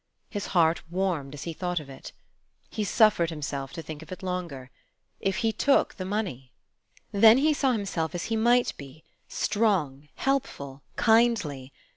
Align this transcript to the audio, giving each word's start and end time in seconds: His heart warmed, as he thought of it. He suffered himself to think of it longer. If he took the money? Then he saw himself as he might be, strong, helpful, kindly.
His 0.31 0.47
heart 0.57 0.81
warmed, 0.89 1.35
as 1.35 1.43
he 1.43 1.53
thought 1.53 1.79
of 1.79 1.87
it. 1.87 2.11
He 2.71 2.83
suffered 2.83 3.29
himself 3.29 3.71
to 3.73 3.83
think 3.83 4.01
of 4.01 4.11
it 4.11 4.23
longer. 4.23 4.71
If 5.19 5.37
he 5.45 5.51
took 5.51 5.93
the 5.93 6.05
money? 6.05 6.51
Then 7.11 7.37
he 7.37 7.53
saw 7.53 7.73
himself 7.73 8.15
as 8.15 8.23
he 8.23 8.35
might 8.35 8.75
be, 8.77 9.03
strong, 9.27 10.09
helpful, 10.15 10.81
kindly. 10.95 11.71